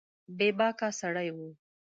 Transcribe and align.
بې 0.37 0.49
باکه 0.57 0.87
سړی 0.99 1.27
و 1.35 1.37